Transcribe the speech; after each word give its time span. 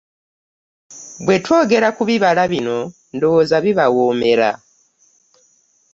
Bwe 1.25 1.35
twogera 1.43 1.87
ku 1.95 2.03
bibala 2.09 2.43
bino 2.53 2.77
ndowooza 3.15 3.55
bibawoomera. 3.65 4.49